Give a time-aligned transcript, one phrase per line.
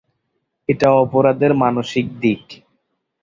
[0.69, 2.43] এটা অপরাধের মানসিক দিক।